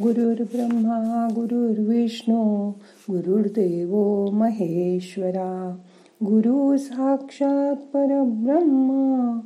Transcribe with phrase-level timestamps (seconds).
[0.00, 2.70] गुरुर्ब्रह्मा गुरुर्विष्णू
[3.10, 5.76] गुरुर्देव महेश्वरा.
[6.24, 9.40] गुरु साक्षात परब्रह्मा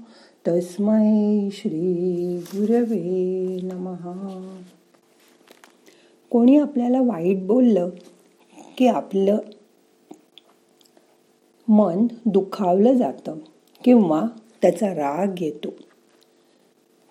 [0.48, 4.56] तस्मै श्री गुरवे नमहा
[6.31, 7.88] कोणी आपल्याला वाईट बोललं
[8.78, 9.37] की आपलं
[11.69, 13.37] मन दुखावलं जातं
[13.85, 14.22] किंवा
[14.63, 15.69] त्याचा राग येतो.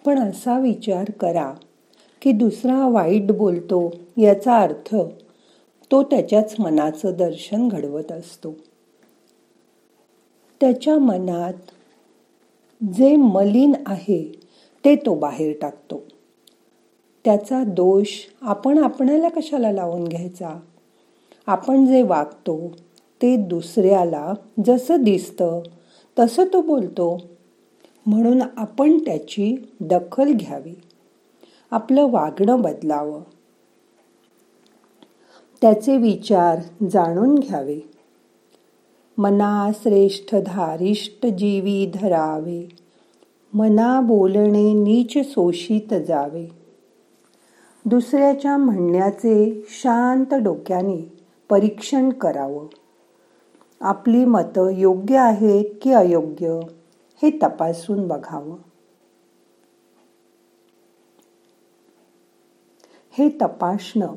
[0.05, 1.53] पण असा विचार करा
[2.25, 4.95] की दुसरा वाईट बोलतो याचा अर्थ
[5.91, 8.51] तो त्याच्याच मनाचं दर्शन घडवत असतो.
[10.61, 11.53] त्याच्या मनात
[12.93, 14.31] जे मलिन आहे
[14.85, 16.03] ते तो बाहेर टाकतो.
[17.25, 18.07] त्याचा दोष
[18.41, 20.59] आपण आपणाला कशाला लावून घ्यायचा?
[21.47, 22.71] आपण जे वागतो
[23.21, 24.33] ते दुसऱ्याला
[24.65, 25.61] जसं दिसतं
[26.19, 27.21] तसं तो बोलतो.
[28.05, 30.73] म्हणून आपण त्याची दखल घ्यावी.
[31.71, 33.21] आपलं वागणं बदलावं.
[35.61, 37.79] त्याचे विचार जाणून घ्यावे.
[39.17, 42.69] मना श्रेष्ठ धारिष्ट जीवी धरावे.
[43.53, 46.47] मना बोलणे नीच शोषित जावे.
[47.85, 51.17] दुसऱ्याच्या म्हणण्याचे शांत डोक्याने
[51.49, 52.67] परीक्षण करावं.
[53.81, 56.59] आपली मतं योग्य आहेत की अयोग्य
[57.21, 58.55] हे तपासून बघावं.
[63.17, 64.13] हे तपासणं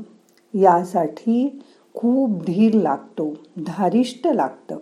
[0.55, 1.63] यासाठी
[1.95, 3.35] खूप धीर लागतो
[3.67, 4.77] धारिष्ट लागतं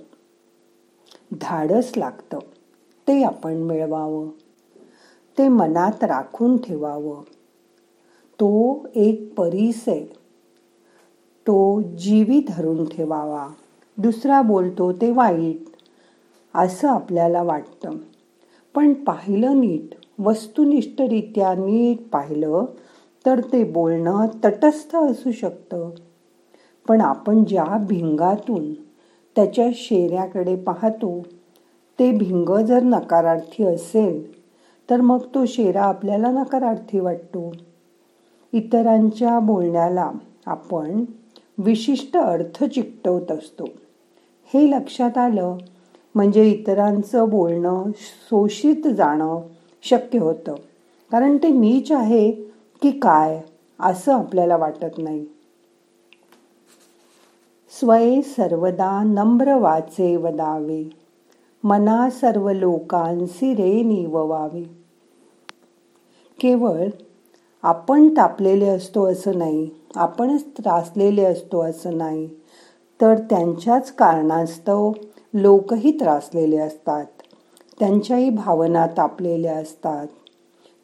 [1.41, 2.39] धाडस लागतं.
[3.09, 4.29] ते आपण मिळवावं.
[5.39, 7.21] ते मनात राखून ठेवावं.
[8.33, 10.05] तो एक परीस आहे.
[11.47, 13.49] तो जीवी धरून ठेवावा.
[13.99, 15.63] दुसरा बोलतो ते वाईट.
[16.55, 17.91] असं आपल्याला वाटतं.
[18.75, 22.65] पण पाहिलं नीट वस्तुनिष्ठरित्या नीट पाहिलं
[23.27, 25.91] तर ते बोलणं तटस्थ असू शकतं.
[26.89, 28.73] पण आपण ज्या भिंगातून
[29.37, 31.27] त्याच्या शेऱ्याकडे पाहतो
[31.99, 34.41] ते भिंग जर नकारार्थी असेल
[34.91, 37.53] तर मग तो शेरा आपल्याला नकारार्थी वाटतो.
[38.53, 40.11] इतरांच्या बोलण्याला
[40.47, 41.05] आपण
[41.59, 43.65] विशिष्ट अर्थ चिकटवत असतो.
[44.55, 45.57] हे लक्षात आलं
[46.15, 49.41] म्हणजे इतरांचं बोलणं शोषित जाणं
[49.83, 50.55] शक्य होतं.
[51.11, 52.46] कारण ते नीच आहे
[52.83, 53.41] की काय?
[53.81, 55.27] असं आपल्याला वाटत नाही.
[57.71, 60.85] स्वय सर्वदा नम्र वाचे वदावे.
[61.65, 64.63] मना सर्व लोकांसी रे निववावे.
[66.41, 66.89] केवळ
[67.63, 72.29] आपण तापलेले असतो असं नाही आपणच त्रासलेले असतो असं नाही
[73.01, 74.93] तर त्यांच्याच कारणास्तव
[75.35, 77.07] लोकही त्रासलेले असतात.
[77.79, 80.07] त्यांच्याही भावना तापलेल्या असतात.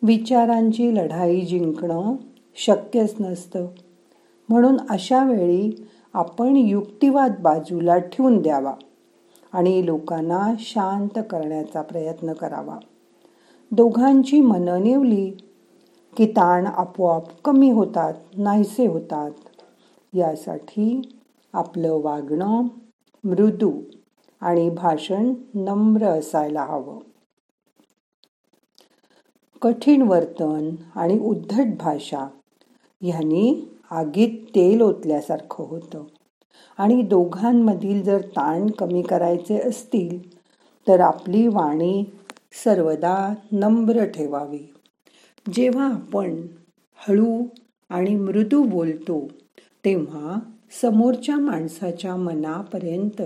[0.02, 2.16] विचारांची लढाई जिंकणं
[2.54, 3.66] शक्यच नसतं.
[4.48, 8.74] म्हणून अशा वेळी आपण युक्तिवाद बाजूला ठेवून द्यावा
[9.52, 12.78] आणि लोकांना शांत करण्याचा प्रयत्न करावा.
[13.70, 15.30] दोघांची मनं नेवली
[16.16, 19.30] की ताण आपोआप कमी होतात नाहीसे होतात.
[20.14, 21.02] यासाठी
[21.52, 22.62] आपलं वागणं
[23.24, 23.72] मृदू
[24.40, 27.11] आणि भाषण नम्र असायला हवं.
[29.62, 32.28] कठीण वर्तन आणि उद्धट भाषा
[33.00, 36.04] ह्यांनी आगीत तेल ओतल्यासारखं होतं.
[36.78, 40.36] आणि दोघांमधील जर ताण कमी करायचे असतील
[40.88, 42.04] तर आपली वाणी
[42.64, 44.72] सर्वदा नम्र ठेवावी.
[45.52, 46.46] जेव्हा आपण
[46.96, 47.44] हळू
[47.90, 49.28] आणि मृदू बोलतो
[49.84, 50.38] तेव्हा
[50.82, 53.22] समोरच्या माणसाच्या मनापर्यंत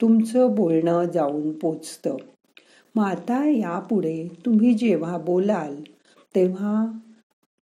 [0.00, 2.16] तुमचं बोलणं जाऊन पोचतं.
[2.96, 5.82] मग आता यापुढे तुम्ही जेव्हा बोलाल
[6.34, 6.86] तेव्हा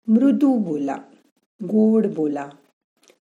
[0.08, 0.96] मृदू बोला
[1.64, 2.50] गोड बोला.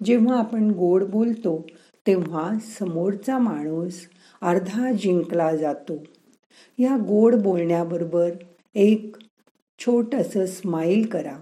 [0.05, 1.67] जेव्हा आपण गोड बोलतो
[2.07, 4.01] तेव्हा समोरचा माणूस
[4.43, 5.97] अर्धा जिंकला जातो.
[6.79, 8.31] या गोड बोलण्याबरोबर
[8.75, 9.17] एक
[9.79, 11.37] छोटस स्माईल करा.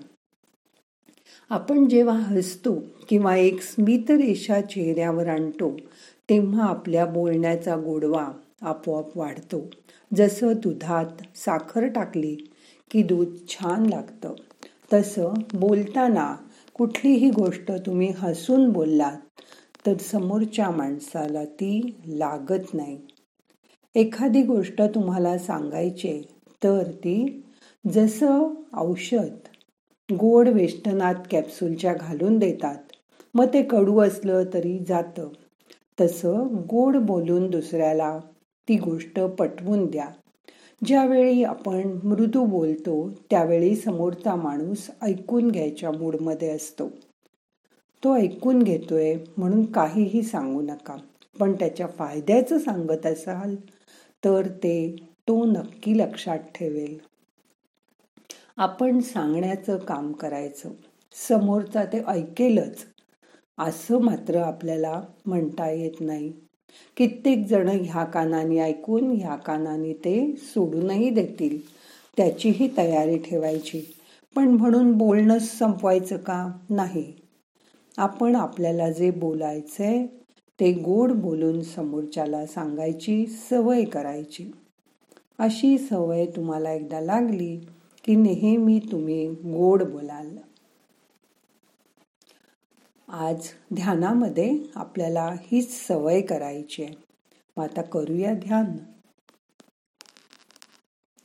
[1.51, 5.77] आपण जेव्हा हसतो किंवा एक स्मितरेषा चेहऱ्यावर आणतो
[6.31, 8.29] तेव्हा आपल्या बोलण्याचा गोडवा
[8.63, 9.61] आपोआप वाढतो.
[10.11, 12.35] जसं दुधात साखर टाकली
[12.91, 14.35] की दूध छान लागतं
[14.93, 16.35] तसं बोलताना
[16.75, 19.41] कुठलीही गोष्ट तुम्ही हसून बोललात
[19.87, 22.99] तर समोरच्या माणसाला ती लागत नाही.
[23.95, 26.21] एखादी गोष्ट तुम्हाला सांगायची
[26.65, 27.43] तर ती
[27.85, 29.49] जसं औषध
[30.09, 32.93] गोड वेष्टनात कॅप्सूलच्या घालून देतात
[33.35, 35.29] मग ते कडू असलं तरी जातं.
[36.01, 38.19] तसं गोड बोलून दुसऱ्याला
[38.69, 40.09] ती गोष्ट पटवून द्या.
[40.85, 46.89] ज्यावेळी आपण मृदू बोलतो त्यावेळी समोरचा माणूस ऐकून घ्यायच्या मूडमध्ये असतो.
[48.05, 50.97] तो ऐकून घेतोय म्हणून काहीही सांगू नका.
[51.41, 53.57] पण त्याच्या फायद्याचं सांगत असाल
[54.25, 54.97] तर ते
[55.29, 56.99] तो नक्की लक्षात ठेवेल.
[58.57, 60.71] आपण सांगण्याचं काम करायचं.
[61.29, 62.85] समोरचा ते ऐकेलच.
[63.59, 66.33] असं मात्र आपल्याला म्हणता येत नाही.
[66.97, 71.59] कित्येक जण ह्या कानाने ऐकून ह्या कानाने ते सोडूनही देतील.
[72.17, 73.95] त्याचीही तयारी ठेवायची.
[74.37, 76.53] पण म्हणून बोलणं संपवायचं का?
[76.71, 77.13] नाही.
[77.99, 80.07] आपण आपल्याला जे बोलायचंय
[80.61, 84.51] ते गोड बोलून समोरच्याला सांगायची सवय करायची.
[85.39, 87.57] अशी सवय तुम्हाला एकदा लागली
[88.05, 90.37] की नेहमी तुम्ही गोड बोलाल.
[93.13, 96.95] आज ध्यानामध्ये आपल्याला हीच सवय करायची आहे.
[97.57, 98.77] मग आता करूया ध्यान.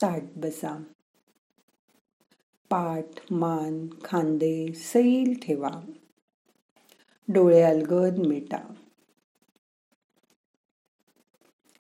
[0.02, 0.84] ताट बसा.
[2.70, 5.72] पाठ मान खांदे सैल ठेवा.
[7.28, 8.74] डोळे अलगद मिटा.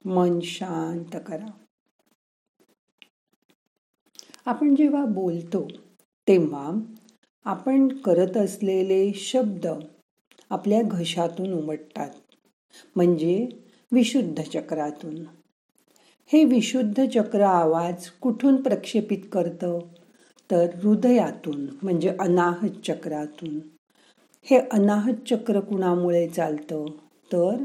[0.06, 1.64] मन शांत करा.
[4.46, 5.68] आपण जेव्हा बोलतो
[6.28, 6.72] तेव्हा
[7.46, 9.68] आपण करत असलेले शब्द
[10.50, 12.10] आपल्या घशातून उमटतात.
[12.96, 13.48] म्हणजे
[13.92, 15.16] विशुद्ध चक्रातून.
[16.28, 19.80] हे विशुद्ध चक्र आवाज कुठून प्रक्षेपित करतं?
[20.52, 23.60] तर हृदयातून म्हणजे अनाहत चक्रातून.
[24.44, 26.86] हे अनाहत चक्र कुणामुळे चालतं?
[27.34, 27.64] तर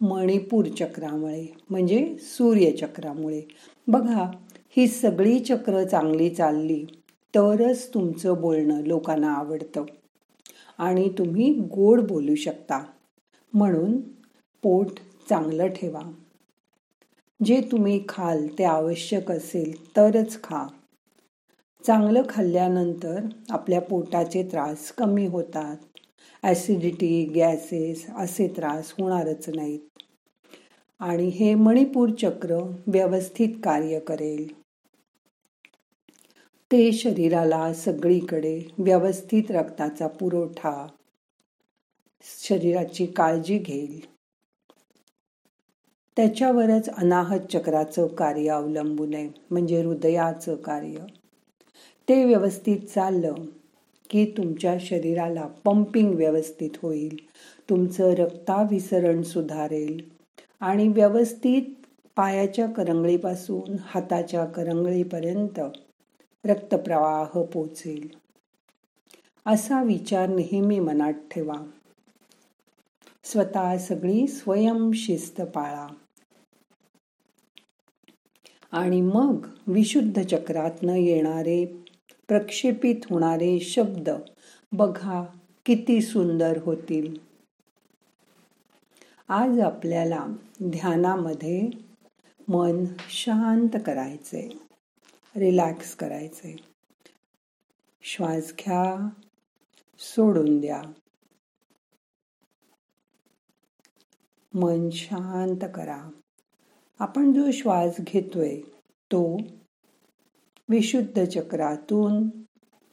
[0.00, 3.42] मणिपूर चक्रामुळे म्हणजे सूर्यचक्रामुळे
[3.88, 4.30] बघा
[4.76, 6.84] ही सगळी चक्र चांगली चालली.
[7.34, 9.84] तरच तुमचं बोलणं लोकांना आवडतं.
[10.78, 12.84] आणि तुम्ही गोड बोलू शकता.
[13.52, 14.00] म्हणून
[14.62, 14.86] पोट
[15.28, 16.00] चांगलं ठेवा.
[17.44, 20.66] जे तुम्ही खाल ते आवश्यक असेल तरच खा.
[21.86, 25.76] चांगलं खाल्ल्यानंतर आपल्या पोटाचे त्रास कमी होतात.
[26.42, 29.80] ॲसिडिटी गॅसेस असे त्रास होणारच नाहीत.
[31.00, 34.59] आणि हे मणिपूर चक्र व्यवस्थित कार्य करेल.
[36.70, 40.86] ते शरीराला सगळीकडे व्यवस्थित रक्ताचा पुरवठा
[42.24, 44.00] शरीराची काळजी घेईल.
[46.16, 51.04] त्याच्यावरच अनाहत चक्राचं कार्य अवलंबून आहे म्हणजे हृदयाचं कार्य.
[52.08, 53.34] ते व्यवस्थित चाललं
[54.10, 57.16] की तुमच्या शरीराला पंपिंग व्यवस्थित होईल
[57.70, 60.00] तुमचं रक्ताभिसरण सुधारेल
[60.60, 61.62] आणि व्यवस्थित
[62.16, 65.60] पायाच्या करंगळीपासून हाताच्या करंगळीपर्यंत
[66.46, 68.08] रक्तप्रवाह पोचेल.
[69.46, 71.70] असा विचार नेहमी मनात ठेवा.
[73.24, 75.86] स्वतः सगळी स्वयंशिस्त पाळा.
[78.72, 81.64] आणि मग विशुद्ध चक्रातनं येणारे
[82.28, 84.10] प्रक्षेपित होणारे शब्द
[84.72, 85.24] बघा
[85.66, 87.14] किती सुंदर होतील.
[89.28, 90.26] आज आपल्याला
[90.64, 91.68] ध्यानामध्ये
[92.48, 94.69] मन शांत करायचे
[95.36, 96.56] रिलॅक्स करायचे.
[98.02, 99.08] श्वास घ्या
[99.98, 100.82] सोडून द्या.
[104.54, 106.08] मन शांत करा.
[106.98, 108.60] आपण जो श्वास घेतोय
[109.12, 109.36] तो
[110.68, 112.28] विशुद्ध चक्रातून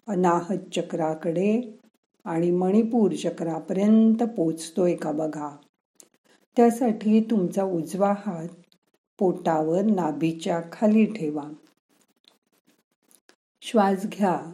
[0.07, 1.77] अनाहत चक्राकडे
[2.25, 5.57] आणि मणिपूर चक्रापर्यंत पोचतोय का बघा.
[6.55, 8.47] त्यासाठी तुमचा उजवा हात
[9.19, 11.49] पोटावर नाभीच्या खाली ठेवा.
[13.69, 14.51] श्वास घ्या.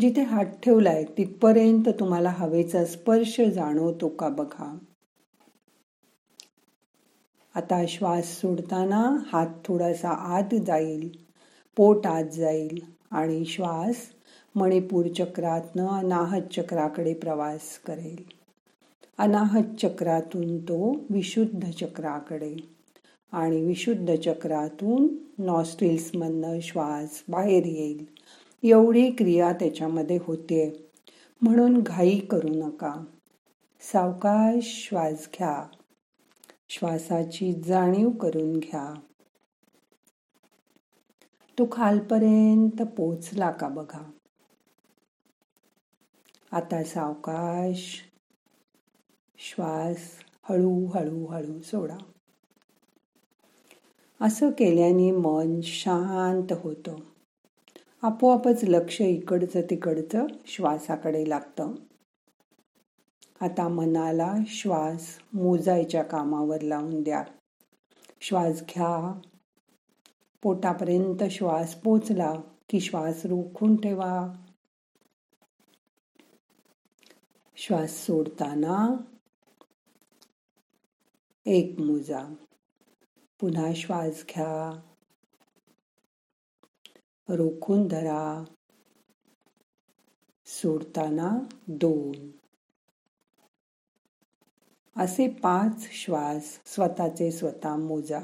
[0.00, 4.78] जिथे हात ठेवलाय तिथपर्यंत तुम्हाला हवेचा स्पर्श जाणवतो का बघा.
[7.54, 11.10] आता श्वास सोडताना हात थोडासा आत जाईल
[11.76, 12.78] पोट आत जाईल
[13.10, 13.96] आणि श्वास
[14.54, 18.22] मणिपूर चक्रातनं अनाहत चक्राकडे प्रवास करेल.
[19.18, 22.77] अनाहत चक्रातून तो विशुद्ध चक्राकडे.
[23.32, 28.06] आणि विशुद्ध चक्रातून नॉस्ट्रिल्समधनं श्वास बाहेर येईल.
[28.62, 30.90] एवढी क्रिया त्याच्यामध्ये होते.
[31.42, 33.04] म्हणून घाई करू नका.
[33.80, 35.68] सावकाश श्वास घ्या.
[36.68, 39.00] श्वासाची जाणीव करून घ्या.
[41.58, 44.10] तो खालपर्यंत पोचला का बघा?
[46.52, 48.00] आता सावकाश
[49.38, 49.96] श्वास
[50.48, 51.96] हळू हळू हळू सोडा.
[54.20, 56.96] असं केल्याने मन शांत होतं.
[58.02, 61.74] आपोआपच लक्ष इकडचं तिकडचं श्वासाकडे लागतं.
[63.40, 67.24] आता मनाला श्वास मोजायच्या कामावर लावून द्या.
[68.20, 69.20] श्वास घ्या.
[70.42, 72.34] पोटापर्यंत श्वास पोचला
[72.68, 74.32] की श्वास रोखून ठेवा.
[77.56, 78.96] श्वास सोडताना
[81.46, 82.34] एक मोजा.
[83.40, 84.80] पुन्हा श्वास घ्या.
[87.28, 88.44] रोखून धरा.
[90.46, 92.30] सोडताना दोन.
[94.96, 98.20] असे पाच श्वास स्वतःचे स्वतः मोजा.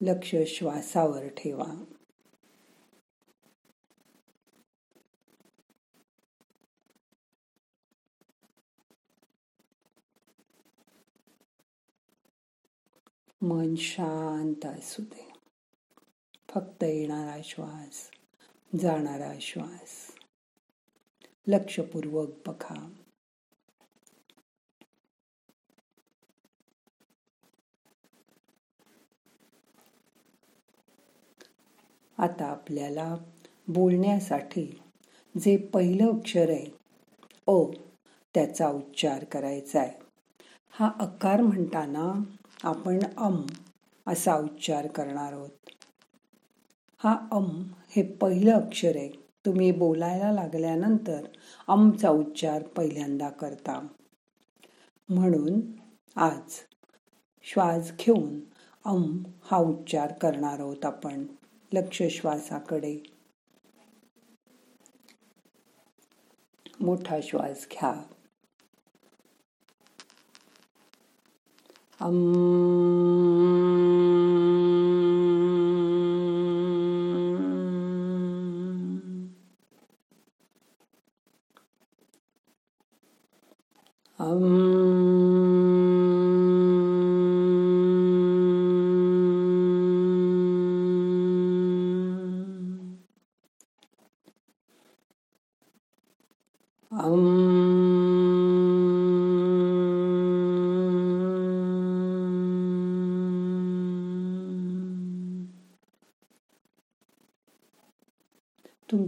[0.00, 1.95] लक्ष श्वासावर ठेवा.
[13.46, 15.32] मन शांत असू दे.
[16.48, 18.10] फक्त येणारा श्वास
[18.82, 20.14] जाणारा श्वास.
[21.46, 22.92] लक्षपूर्वक बघा.
[32.18, 33.16] आता आपल्याला
[33.68, 34.82] बोलण्यासाठी
[35.40, 36.66] जे पहिलं अक्षर आहे
[37.46, 37.72] ओ
[38.34, 40.06] त्याचा उच्चार करायचा आहे.
[40.70, 42.35] हा अकार म्हणताना
[42.66, 43.46] आपण अम
[44.06, 45.50] असा उच्चार करणार आहोत.
[46.98, 49.10] हा अम हे पहिलं अक्षर आहे.
[49.46, 51.24] तुम्ही बोलायला लागल्यानंतर
[51.68, 53.86] अमचा उच्चार पहिल्यांदा करता.
[55.08, 55.60] म्हणून
[56.16, 56.54] आज
[57.42, 58.40] श्वास घेऊन
[58.84, 61.26] अम हा उच्चार करणार आहोत आपण.
[61.72, 62.98] लक्ष श्वासाकडे.
[66.80, 68.02] मोठा श्वास घ्या.
[72.06, 72.95] あん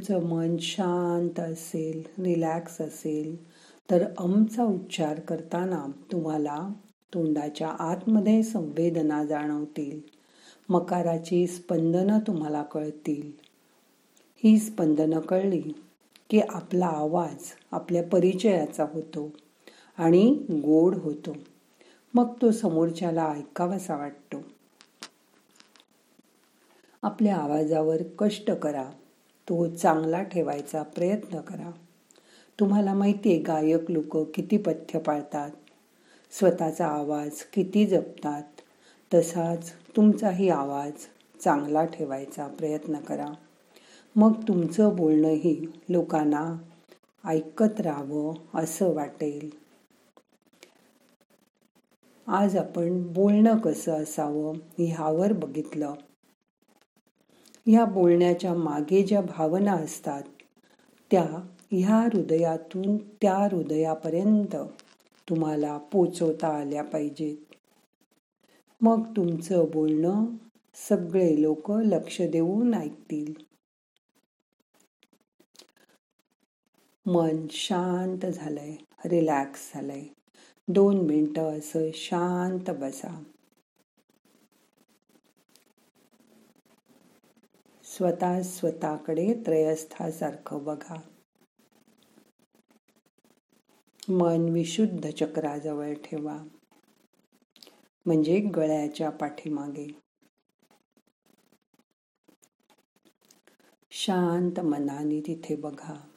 [0.08, 3.50] तुमचं मन शांत असेल रिलॅक्स असेल
[3.90, 6.68] तर अमचा उच्चार करताना तुम्हाला
[7.14, 10.00] तोंडाच्या आतमध्ये संवेदना जाणवतील.
[10.68, 13.32] मकाराची स्पंदनं तुम्हाला कळतील.
[14.44, 15.62] ही स्पंदनं कळली
[16.30, 19.32] की आपला आवाज आपल्या परिचयाचा होतो
[19.98, 21.36] आणि गोड होतो.
[22.14, 24.42] मग तो समोरच्याला ऐकावासा वाटतो.
[27.02, 28.90] आपल्या आवाजावर कष्ट करा.
[29.48, 31.70] तो चांगला ठेवायचा प्रयत्न करा.
[32.60, 35.50] तुम्हाला माहिती आहे गायक लोक किती पथ्य पाळतात.
[36.30, 38.42] स्वतःचा आवाज किती जपतात.
[39.14, 40.92] तसाच तुमचाही आवाज
[41.44, 43.28] चांगला ठेवायचा प्रयत्न करा.
[44.16, 46.56] मग तुमचं बोलणंही लोकांना
[47.24, 49.50] ऐकत राहावं असं वाटेल.
[52.26, 55.94] आज आपण बोलणं कसं असावं ह्यावर बघितलं.
[57.70, 60.22] ह्या बोलण्याच्या मागे ज्या भावना असतात
[61.10, 64.56] त्या ह्या हृदयातून त्या हृदयापर्यंत
[65.28, 67.36] तुम्हाला पोचवता आल्या पाहिजेत.
[68.80, 70.24] मग तुमचं बोलणं
[70.88, 73.32] सगळे लोक लक्ष देऊन ऐकतील.
[77.06, 80.04] मन शांत झालंय रिलॅक्स झालंय.
[80.68, 83.22] दोन मिनटं असं शांत बसा.
[87.98, 91.00] स्वतः स्वतःकडे त्रयस्थासारखं बघा.
[94.08, 96.44] मन विशुद्ध चक्राजवळ ठेवा.
[98.06, 100.00] म्हणजे गळ्याच्या पाठीमागे.
[103.90, 106.07] शांत मनाने तिथे बघा.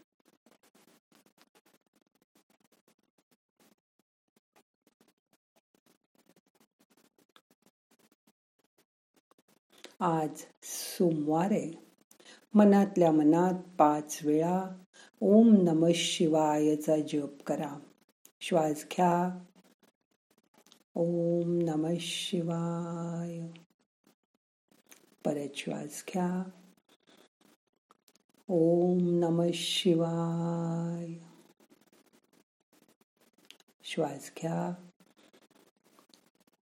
[10.02, 10.30] आज
[10.64, 11.72] सोमवार आहे.
[12.54, 14.64] मनातल्या मनात पाच वेळा
[15.22, 17.80] ओम नम शिवायचा जप करा.
[18.42, 19.44] श्वास घ्या.
[20.96, 23.40] ओम नम शिवाय.
[25.26, 26.50] परत श्वास घ्या.
[28.48, 31.14] ओम नम शिवाय.
[33.84, 34.74] श्वास घ्या.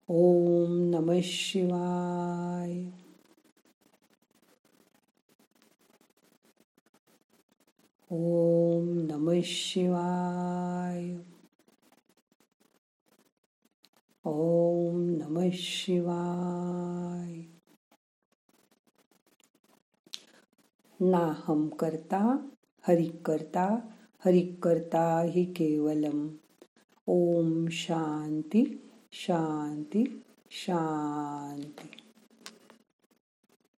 [0.08, 2.99] ओम नम शिवाय.
[8.12, 11.18] ओम नम शिवाय।
[14.25, 17.46] ओम नम शिवाय।
[21.01, 22.50] नाहम करता
[22.88, 23.66] हरि करता
[24.25, 26.30] हरि करता हि केवलम।
[27.08, 31.89] ओम शांती शांती शांती